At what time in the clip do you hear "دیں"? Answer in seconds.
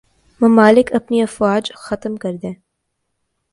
2.33-2.53